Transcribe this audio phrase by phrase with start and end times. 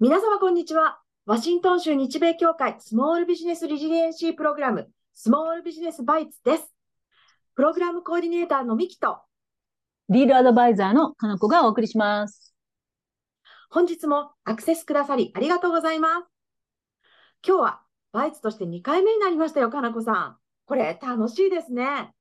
[0.00, 1.00] 皆様こんにちは。
[1.26, 6.72] ワシントン州日米協会スモールビジネスリジリエンシープログラム、スモールビジネスバイツです。
[7.56, 9.18] プログラムコーディネーターのミキと、
[10.08, 12.54] リードアドバイザーのかなこがお送りします。
[13.70, 16.28] 本日もアクセスくださりありがとうございます。
[17.44, 17.80] 今日は
[18.12, 20.36] バイツとして2回目になりましたよ、かなこさん。
[20.66, 22.12] これ楽しいですね。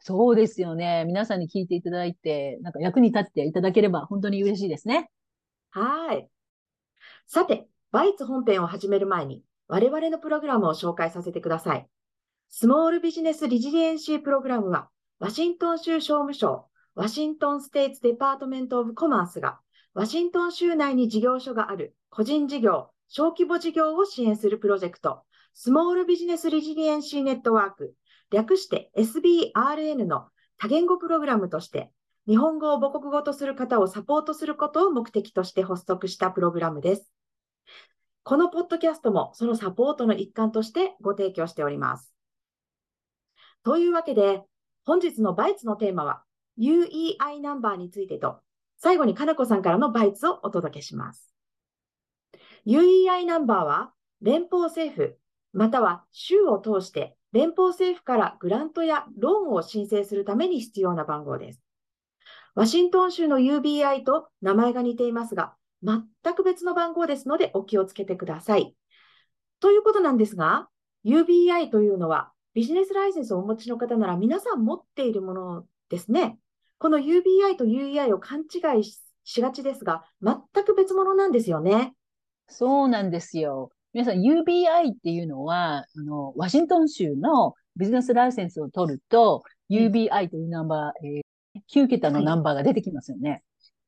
[0.00, 1.06] そうですよね。
[1.06, 5.10] 皆さんに聞いていただいて、なんか役に立っていただければ本当に嬉しいですね。
[5.70, 6.28] はい。
[7.32, 11.88] さて、バイツ本編を始める前に、我々のプログラムを紹介させてください。
[12.48, 14.88] スモールビジネスリジリエンシープログラムは、
[15.20, 16.66] ワシントン州商務省、
[16.96, 19.60] ワシントンステイツデパートメントオブコマースが、
[19.94, 25.22] ワシントン州内に事業所がある個人事業、小規模事業を支援するプロジェクト、
[25.54, 27.94] スモールビジネスリジリエンシーネットワーク、
[28.32, 31.92] 略して SBRN の多言語プログラムとして、
[32.26, 37.12] 日本語を母国語とする方をサポートすることを目的として発足したプログラムです。
[38.22, 42.14] このポッドキャストもそのサポートの一環としてご提供しております。
[43.64, 44.42] というわけで、
[44.84, 46.22] 本日のバイツのテーマは
[46.58, 48.40] UEI ナンバーについてと、
[48.76, 51.34] 最後にかなこさんからのバイツをお届けします。
[52.66, 55.18] UEI ナンバーは連邦政府、
[55.52, 61.60] または州を通して連邦政府からグラントやローンを申請するために必要な番号です。
[62.54, 68.74] ワシントン州の UBI と名前が似ていますが、全く別の番号ですのでお気をつけてください。
[69.60, 70.68] ということなんですが、
[71.04, 76.38] UBI というのはビジネスライセンスをお持ちの方なら皆さん持っているものですね。
[76.78, 78.84] この UBI と UEI を勘違い
[79.24, 81.94] しがちですが、全く別物なんですよね。
[82.48, 83.70] そうなんですよ。
[83.92, 93.42] 皆さん UBI っていうのは、あの、ワシントン州のビジネスライセンスを取ると、UBI というナンバー、えー、9桁のナンバーが出てきますよね。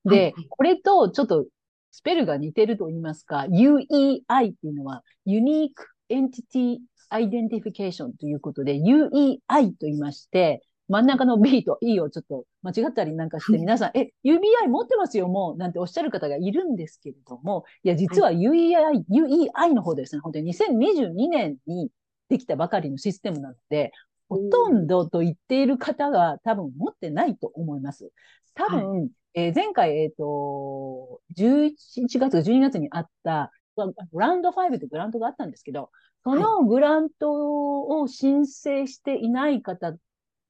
[0.05, 1.47] はい、で、はいはい、これとちょっと
[1.93, 5.70] スペルが似てると言いますか、UEI っていうのは、Unique
[6.11, 6.79] Entity
[7.13, 9.39] Identification ということで、UEI
[9.73, 21.91] と言いまして、真ん中の B と E をちょっと間違ったりなんかして、皆さん、え、UBI 持ってますよ、もう、なんておっしゃる方がいるんですけれども、いや、実は UEI、はい、UEI の方ですね、本当に2022年に
[22.29, 23.92] できたばかりのシステムなので、
[24.29, 28.11] ほとんどと言っている方が多分持ってないと思います。
[28.55, 31.75] 多分、はいえー、前回、えっ、ー、と、11
[32.19, 35.91] 月、12月にあった、グランド5ってグラントがあったんですけど、
[36.25, 39.97] そのグラントを申請していない方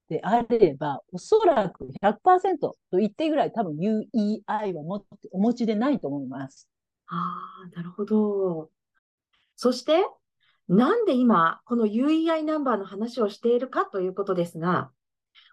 [0.09, 6.69] であれば、おそらく100%と言ってぐらい多分 UEI は持ってお持ちでないと思います。
[7.07, 8.71] ああ、なるほど。
[9.57, 10.05] そして、
[10.69, 14.91] なんで今、この UEI ナンバーの話をしているかということですが、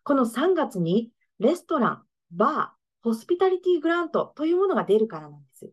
[0.04, 5.72] この3月にレストラン、バー、ホスピタリティグラントというものが出るからなんです。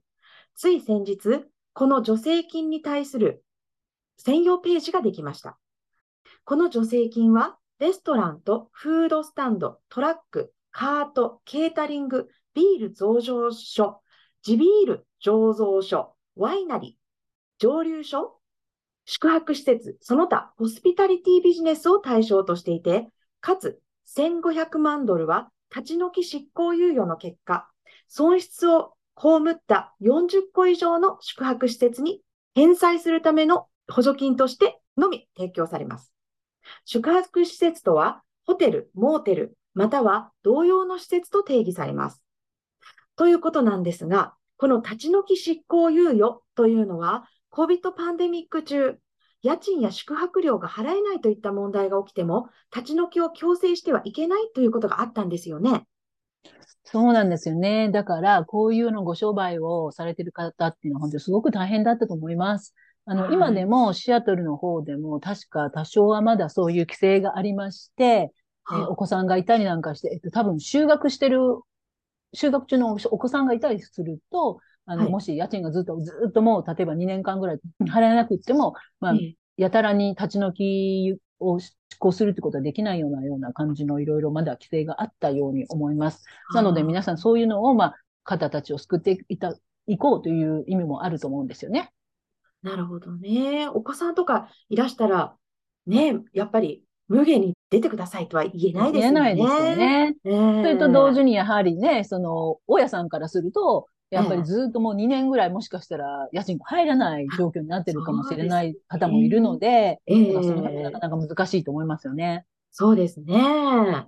[0.54, 3.44] つい先日、この助成金に対する
[4.18, 5.58] 専用ページができました。
[6.44, 14.00] この助成金は、レストランとフードスタンド、トラック、カート、ケータリング、ビール増上所、
[14.42, 17.02] 地ビール醸造所、ワイナリー、
[17.58, 18.40] 蒸留所、
[19.04, 23.08] 宿泊施設、その他、ホスピタリティビジネスを対象としていて、
[23.40, 23.80] かつ
[24.16, 27.68] 1500万ドルは立ち退き執行猶予の結果、
[28.08, 32.20] 損失を被った40個以上の宿泊施設に
[32.54, 36.12] 返済するための補助金としてのみ提供されます。
[36.84, 42.22] 宿泊施設とは、ホテル、モーテル、または同様の施設と定義されます。
[43.16, 48.98] ということなんですが、この立ち退き執行猶予というのは、COVID パンデミック中、
[49.42, 55.86] 家賃や宿泊料が払えないといった問題が起きても、立ち退きを強制してはいけないということがあったんですよね。
[56.84, 57.90] そうなんですよね。
[57.90, 62.74] だから、こういうのご商売をされている方っていうのは本当にすごく大変だったと思います。
[63.06, 68.32] あの、はい、今でもシアトルの方でも確か多少はまだそういう規制がありまして、
[68.64, 71.40] はい、えー、お子さんがいたりなんかして、えっと、多分就学してる、
[72.36, 79.14] 就学中のお子さんがいたりすると、あの、はい、もし家賃がずっと、ずっともう、例えば2年間ぐらい払えなくっても、まあ、
[79.56, 86.24] やたらに立ち退きを執行するってことはできないようなような感じのいろいろまだ規制があったように思います。
[86.54, 87.94] なので皆さんそういうのを、まあ、
[88.24, 89.54] 方たちを救っていた、
[89.86, 91.92] いこうという意味もあると思うんですよね。
[92.62, 93.68] なるほどね。
[93.68, 95.36] お子さんとかいらしたら、
[95.86, 99.12] ね、やっぱり無限に出てくださいとは言えないですよね。
[99.12, 100.14] 言えないですよね。
[100.24, 112.44] えー、それと同時にやはりね、その、大家さんからすると、やっぱりずっともう2年ぐらいもしかしたら家賃が入らない状況になってるかもしれない方もいるので、そのなかなか難しいと思いますよね。
[112.70, 114.06] そうですね。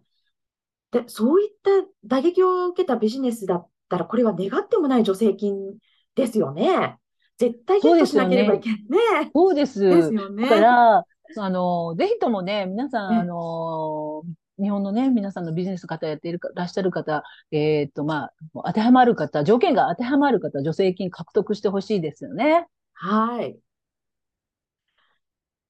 [0.92, 1.70] で、そういった
[2.04, 5.76] 打撃を受けたビジネスだったら、これは願ってもない助成金
[6.14, 6.96] ですよね。
[7.38, 8.80] 絶対ゲットしなければいけない。
[8.82, 9.80] ねそうです。
[9.80, 10.48] ですよね。
[10.48, 11.04] だから、
[11.36, 14.22] あの、ぜひともね、皆さん、ねあの、
[14.58, 17.22] 日本のね、皆さんのビジネス方やっている、らっしゃる方、
[17.52, 18.32] えっと、まあ、
[18.66, 22.66] 当てはまる方、条件が当てはまる方、助成金獲得してほしいですよね。
[22.94, 23.58] はい。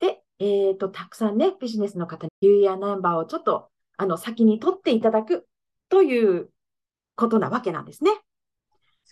[0.00, 5.46] で、えっと、たくさんね、ビジネスの方に UER ナンバーをちょっと、あの、先に取っていただく
[5.88, 6.50] という
[7.16, 8.10] ことなわけなんですね。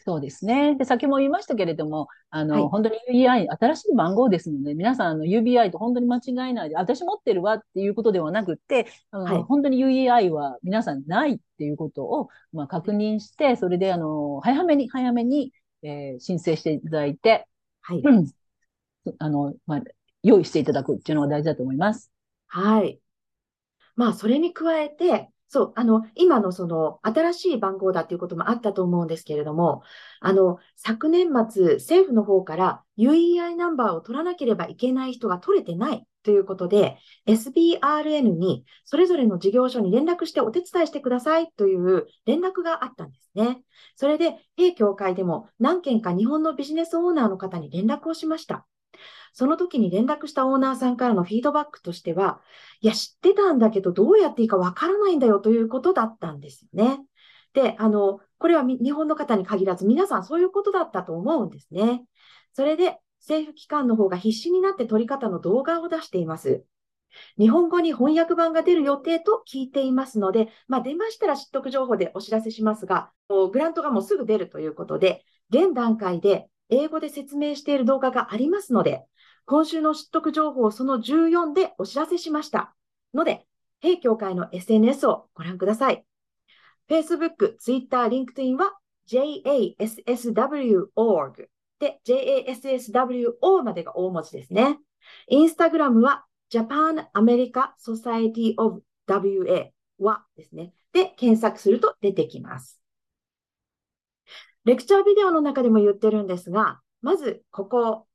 [0.05, 0.77] そうですね。
[0.77, 15.53] で、先も言いましたけれども、あの、はい本当に UEI、新しい番号ですので、皆さん、あの、UBI と本当に間違えないで、私持ってるわっていうことではなくって、あの、はい本当に UEI は皆さんないっていうことを、まあ、確認して、それで、あの、早めに、早めに、
[15.83, 17.47] えー申請していただいて、
[17.83, 18.01] はい。
[18.05, 18.31] うん。
[19.19, 19.83] あの、まあ、
[20.23, 22.13] 用意していただくっていうのが大事だと思います。
[22.49, 23.01] はい。
[23.97, 29.83] まあ、それに加えて、そう、あの、今のその、新しい番号だっていうこともあったと思うんですけれども、
[30.21, 43.63] あの、昨年末、政府の方から UEI ナンバーを取らなければいけない人が取れてないということで、SBRN に、それぞれの事業所に連絡してお手伝いしてくださいという連絡があったんですね。
[43.95, 48.67] それで、弊協会でも何件か日本のビジネスオーナーの方に連絡をしました。
[49.33, 52.41] その時に連絡したオーナーさんからのフィードバックとしては、
[52.81, 57.01] いや、知ってたんだけど、どうやっていいかわからないんだよということだったんですよね。
[57.53, 62.05] で、あの、これは日本の方に限らず、皆さんそういうことだったと思うんですね。
[62.53, 66.65] それで、政府機関の方が必死になって取り方の動画を出しています。
[67.39, 79.05] 日本語に翻訳版が出る予定と聞いていますので、まあ、出ましたら知得情報でお知らせしますが、グラントがもうすぐ出るということで、現段階で英語で説明している動画がありますので、
[79.45, 82.75] 今週の知得情報をその14でお知らせしました。
[83.15, 83.47] ので、
[83.81, 86.05] 弊協会の SNS をご覧ください。
[86.89, 88.79] Facebook、Twitter、LinkedIn は
[89.09, 89.79] jassw.org
[91.79, 94.79] で jasswo までが大文字ですね。
[95.31, 100.73] Instagram は Japan America Society of WA はですね。
[100.93, 102.81] で、検索すると出てきます。
[104.67, 108.07] レクチャービデオの中でも言ってるんですが、まずここ、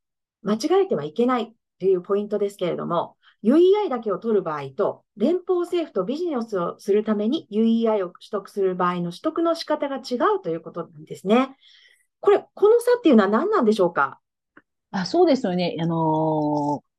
[0.44, 11.56] 間違えてはいけないというポイントですけれども、UEI だけを取る場合と、連邦政府とビジネスをするために UEI を取得する場合の取得の仕方が違うということなんですね。
[12.19, 14.19] これ、この差っていうのは何なんでしょうか？
[14.92, 15.77] あ、そうですよね。
[15.80, 16.92] あのー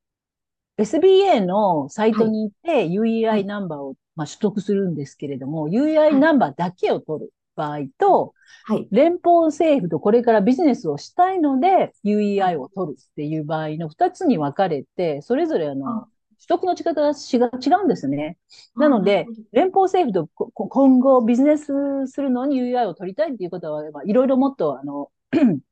[0.78, 8.34] SBA のサイトに行っては UEI いナンバーを、まあ、取得するんですけれども、UEI ナンバーだけを取る場合と、
[8.64, 8.92] はい。
[8.92, 16.06] 連邦政府とこれからビジネスをしたいので UEI を取るっていう場合の2つに分かれて、それぞれあの、あ
[16.38, 18.38] 取得の仕方がしが違うんですよね。
[18.76, 25.10] なので連邦政府と今後ビジネスするのに UEI を取りたいっていうことは、まあいろいろもっと、あの、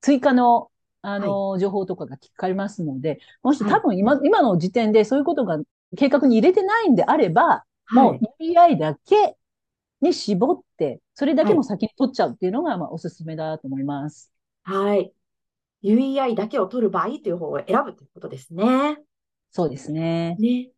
[0.00, 0.70] 追加の、
[1.02, 5.58] あの、情報とかが聞かれますので、もしはい多分今、今の時点でそういうことが
[5.96, 8.24] 計画に入れてないんであれば、もはい。
[8.40, 9.37] う UEI だけ
[10.00, 14.32] に絞って、それだけも先に取っちゃうっていうのが、まあ、おすすめだと思います。
[14.62, 15.12] はい。
[15.82, 18.98] UEI だけを取る場合という方を選ぶということですね。
[19.50, 20.36] そうですね。
[20.38, 20.70] ね。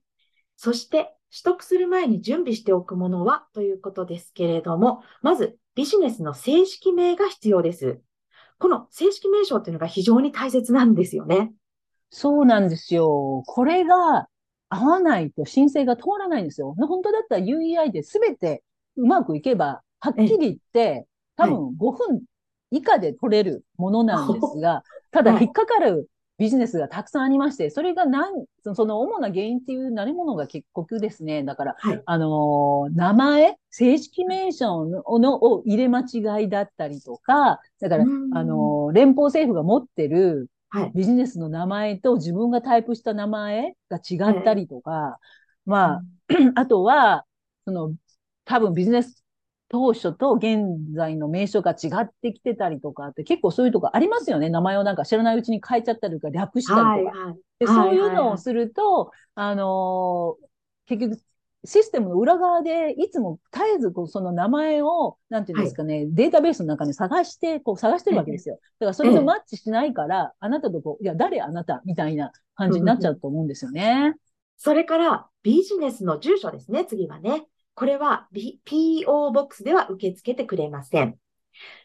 [0.57, 8.01] そして、取得する前に準備しておくものはということですけれども、まず、ビジネスの正式名が必要です。
[8.59, 11.53] この正式名称っていうのが非常に大切なんですよね。
[12.11, 13.43] そうなんですよ。
[13.47, 14.29] これが
[14.69, 16.75] 合わないと申請が通らないんですよ。
[16.77, 18.63] 本当だったら UEI で全て
[19.01, 22.23] うまくいけば、はっきり言って、多分5分
[22.71, 32.03] 以下で取れるものなんですが、ただはい引っかかるビジネスがたくさんありまして、それが何、その主な原因っていうなりものが結局ですね、だから、はい。
[32.07, 38.37] あのー名前、正式名称ののを入れ間違いだったりとか、だから、うん。
[38.37, 40.93] あのー連邦政府が持ってるはい。
[40.95, 45.19] ビジネスの名前と自分がタイプした名前が違ったりとか、
[45.67, 46.03] まあ、
[46.55, 47.27] あとは、
[47.65, 47.93] その、
[48.51, 49.25] 多分ビジネス
[49.69, 50.61] 当初と現
[50.95, 54.51] 在の名称が違ってきてたりとかって結構そういうとこありますよね。
[54.51, 57.05] 名前をなんか知らないうちに変えちゃったりとか略したはい。
[57.05, 57.19] りとか。
[57.19, 57.39] はい。
[57.61, 60.47] で、はいそういうはいはいのをすると、あのー
[60.87, 61.23] 結局、
[61.65, 68.57] システムの裏側でいつも絶えずこうその名前を、なんていうんですかね、データベースの中に探して、こう探してるわけですよ。
[68.81, 74.15] だからそれとマッチしないから、あなたとこう、いや、誰あなたみたいな感じになっちゃうと思うんですよね。
[74.57, 77.47] それから、ビジネスの住所ですね、次はね。
[77.75, 81.17] これは、B、PO ボックスでは受け付けてくれません。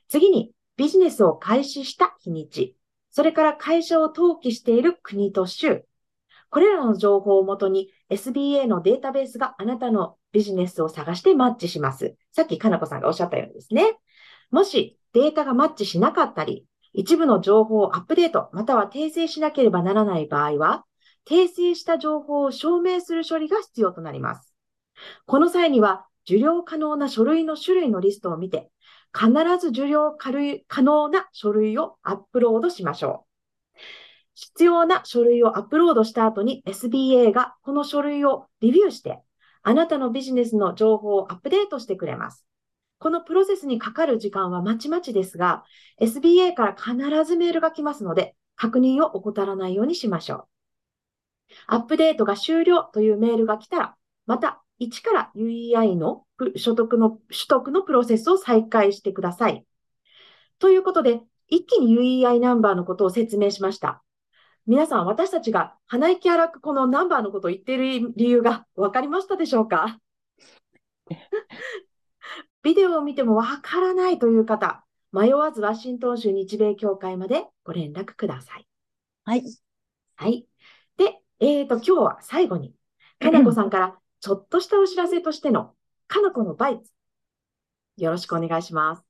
[0.08, 2.76] 次に、ビジネスを開始した日にち。
[3.12, 5.86] それから会社を登記している国と州。
[6.50, 12.16] これらの情報をもとに SBA のデータベースがあなたのビジネスを探してマッチします。
[12.32, 13.98] さっきかなこさんがおっしゃったようにですね。
[14.52, 20.86] もしデータがマッチしなかったり、一部の情報をアップデート、または訂正しなければならない場合は、
[21.28, 24.55] 訂正した情報を証明する処理が必要となります。
[25.26, 28.72] この際には、受領可能な書類の種類のリストを見て、
[29.14, 30.32] 必ず受領可
[30.82, 33.26] 能な書類をアップロードしましょ
[33.78, 33.80] う。
[34.34, 39.22] 必要な書類をアップロードした後に SBA がこの書類をリビューして、
[39.64, 42.46] あなたのビジネスの情報をアップデートしてくれます。
[43.00, 45.64] このプロセスにかかる時間はまちまちですが、
[46.02, 50.48] SBA から必ずメールが来ますので、確認を怠らないようにしましょう。
[51.68, 59.66] アップデートが終了というメールが来たら、また一から UEI の所得の、取得のプロセスを再開してください。
[60.60, 64.04] ということで、一気に UEI ナンバーのことを説明しました。
[64.66, 70.00] 皆さん、私たちが鼻息荒くこのナンバーのことを言っている理由が分かりましたでしょうか？
[72.64, 78.68] ビデオを見てもわからないという方、迷わずワシントン州日米協会までご連絡ください。
[79.24, 79.44] はい。
[80.16, 80.48] はい。
[80.98, 82.74] で、えっ、ー、と、今日は最後に、
[83.20, 85.76] かなこさんからちょっとしたお知らせとしての、
[86.08, 86.92] かなこのバイツ。
[87.98, 89.04] よろしくお願いします。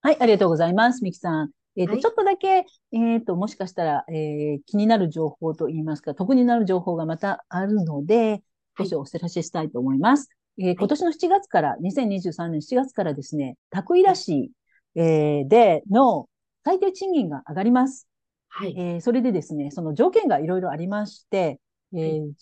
[0.00, 1.04] はい、ありがとうございます。
[1.04, 1.50] みきさん。
[1.76, 8.42] えっ、ー、と、はい、ちょっとだけ、えっ、ー、と、もしかしたら、えー、気になる情報といいますか、得になる情報がまたあるので、
[8.76, 10.28] 少しお知らせしたいと思います。
[10.58, 14.50] えー、今年の7月から、2023年7月からですね、タクイラ市、
[14.96, 16.28] えー、での
[16.64, 18.08] 最低賃金が上がります。
[18.48, 18.74] はい。
[18.76, 21.60] えー、それでですね、その条件がいろいろありまして、
[21.94, 22.32] えー、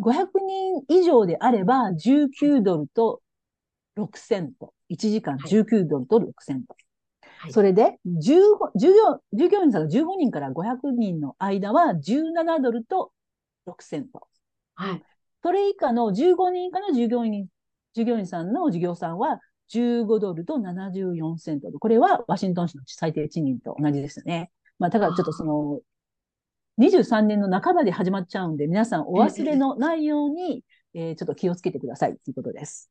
[0.00, 3.20] 500人以上であれば19ドルと
[3.98, 4.72] 6セント。
[4.90, 6.74] 1時間19ドルと6セント。
[7.38, 13.12] はい、それで、従業、従業員さんが15人から500人の間は17ドルと
[13.66, 14.26] 6セント。
[14.74, 15.02] はい。
[15.42, 17.46] それ以下の15人以下の従業員、
[17.94, 19.40] 従業員さんの事業さんは
[19.72, 21.70] 15ドルと74セント。
[21.78, 24.50] これはワシントン市の最低賃金と同じですね。
[24.78, 25.80] まあ、ただちょっとその、
[26.80, 32.90] 23年の半ばで始まっちゃうんで、皆さんお忘れのないように、えー、ちょっと気をつけてくださいということです。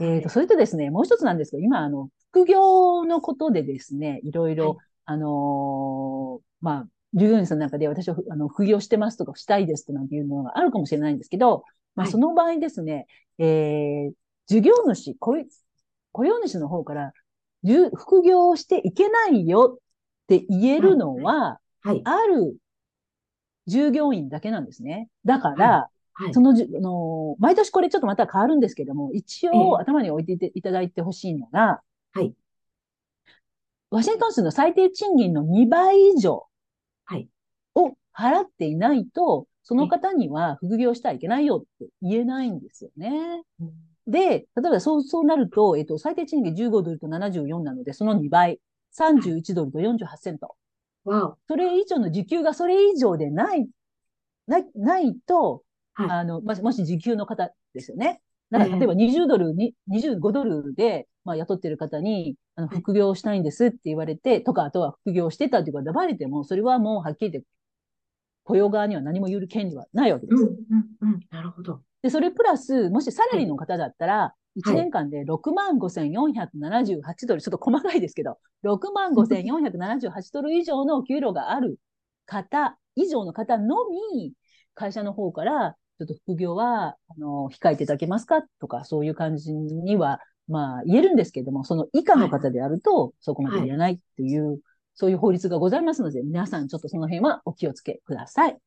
[0.00, 4.76] えっ、ー、と、それとですね、もう一つなんですけど、今、あの、副業のことでですね、いろいろ、はい、
[5.06, 11.64] あのー、まあ、従業員さんの中で私は、あの、副業してますとかしたいですとなんていうのがあるかもしれないんですけど、
[11.96, 13.06] まあ、その場合ですね、
[13.38, 14.12] はい、えー、
[14.46, 17.12] 事業主、雇用主の方から、
[17.96, 19.78] 副業をしていけないよっ
[20.28, 22.56] て言えるのは、はい、ある
[23.66, 25.08] 従業員だけなんですね。
[25.24, 31.80] だから、はい、そのじ、あの、毎年これちょっとまた変わるんですけども、一応頭に置いていただいてほしいのが、
[32.12, 32.32] はい。
[33.90, 36.46] ワシントン州の最低賃金の2倍以上
[37.74, 43.42] を払っていないと、その方には副業してはいけないよって言えないんですよね。
[44.06, 48.60] で、例えばそう、そうなると、えっと、最低賃金15ドルと74なので、その2倍、
[48.96, 50.54] 31ドルと48セント。
[51.04, 53.68] わそれ以上の時給がそれ以上でない、
[54.46, 55.62] ない、ないと、
[55.94, 58.20] はい、あの、もし時給の方ですよね。
[58.50, 67.48] だから、例えば20ドルに、25ドルで、まあ、雇ってる方に、あの、副業したいんですって言われて、とか、あとは副業してたっていうか、バレても、それはもうはっきり言って、
[68.44, 70.42] 雇用側には何も言う権利はないわけです。
[70.42, 71.20] うん、うん、うん。
[71.30, 71.80] なるほど。
[72.02, 81.78] で、それプラス、もしサラリーの方だったら、1年間で65,478ドル、ちょっと細かいですけど、65,478ドル以上の給料がある
[82.26, 83.76] 方、以上の方の
[84.14, 84.32] み、
[84.74, 88.42] 会社の方から、ちょっと副業は、あの、控えていただけますか？
[88.60, 94.60] とか、そういう感じには、まあ、言えるんですけども、その以下の方であると、そこまで言えないっていう、はい、
[94.94, 98.58] そういう法律がございますので、皆さんちょっとその辺はお気をつけください。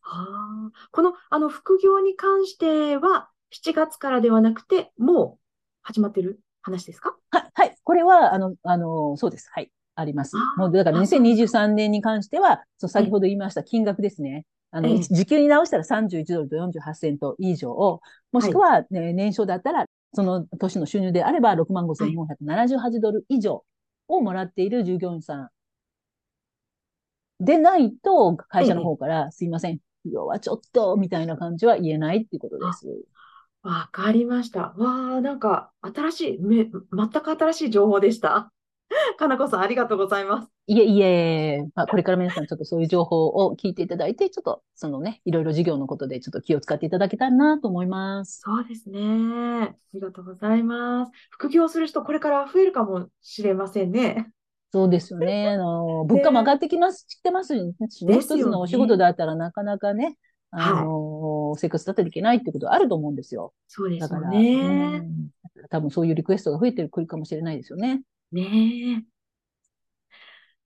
[0.00, 5.38] はあ、この、あの、副業に関しては、7月からではなくて、もう
[5.82, 7.16] 始まってる話ですか？
[7.30, 7.76] はい、はい。
[7.84, 9.48] これは、あの、あの、そうです。
[9.52, 9.70] はい。
[9.94, 10.36] あります。
[10.56, 14.44] もう、だから2023年に関しては、そう、先ほど言いました金額ですね。
[14.72, 18.00] あの、時給に直したら31ドルと48セント以上を、
[18.32, 23.64] もしくは、ね、年商だったら、その年の収入であれば65,478ドル以上
[24.08, 25.48] をもらっている従業員さん
[27.40, 32.88] でないと、会社の方から、すいません、副業はちょっと、みたいな感じは言えないっていうことです。
[33.64, 34.74] わかりました。
[34.76, 36.70] わあ、なんか、新しい、め、全
[37.08, 38.52] く新しい情報でした。
[39.16, 40.50] かなこさん、ありがとうございます。
[40.66, 48.40] いえいえ、まあ、これから皆さんちょっとそういう情報を聞いていただいて、ちょっと、そのね、いろいろ事業のことでちょっと気を使っていただけたらなと思います。
[48.40, 49.00] そうですね。
[49.00, 51.12] ありがとうございます。
[51.30, 54.30] 副業する人、これから増えるかもしれませんね。
[54.72, 55.48] そうですよね。
[55.48, 57.54] あの、 物価も上がってきます、来てます
[57.88, 58.20] しね。
[58.20, 60.18] 一つのお仕事だったらなかなかね、
[60.56, 63.52] あの、はい、生活立てていけないってことあると思うんですよ。
[63.66, 65.02] そうですよね。
[65.70, 68.02] 多分そういうリクエストが増えてくるかもしれないですよね。
[68.32, 69.04] ね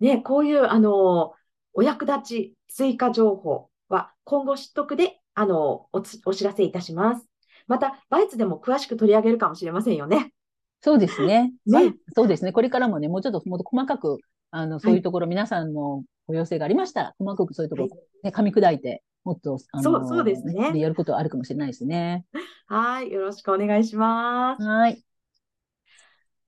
[0.01, 0.07] え。
[0.17, 1.33] ね、こういう、あの、
[1.73, 7.27] お役立ち追加情報は今後知得で、あの、おつお知らせいたします。
[7.67, 10.33] また、バイツでも詳しく取り上げるかもしれませんよね。
[10.81, 11.53] そうですね。
[11.67, 11.83] ねまあ
[12.15, 12.53] そうですね。
[12.53, 14.19] これからもね、もうちょっともっと細かく、
[14.51, 17.89] あの、そういうところ、皆さんのご要請がありましたら、細かくそういうところ、
[18.23, 22.25] ね、噛み砕いて、もっと、あの、そうそうですねやることはあるかもしれないですね。
[22.67, 23.11] はい。
[23.11, 24.63] よろしくお願いします。
[24.63, 25.03] はい。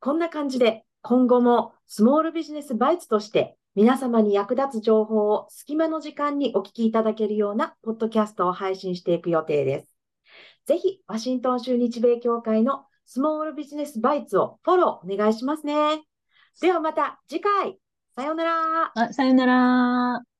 [0.01, 9.97] こんな感じで、今後もスモールビジネスバイツとして、皆様に役立つ情報を隙間の時間にお聞きいただけるようなポッドキャストを配信していく予定です。
[10.67, 16.03] ぜひ、ワシントン州日米協会のスモールビジネスバイツをフォローお願いしますね。
[16.61, 17.79] ではまた次回、
[18.15, 18.93] さようなら。
[18.95, 20.40] あ、さよなら。